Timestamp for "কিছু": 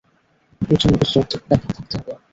0.99-1.13